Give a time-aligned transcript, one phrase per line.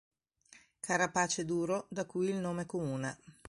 [0.79, 3.19] Carapace duro, da cui il nome comune.